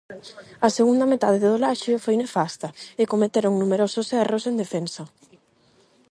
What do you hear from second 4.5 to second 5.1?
defensa.